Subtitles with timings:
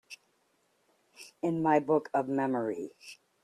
[1.43, 2.89] In my book of memory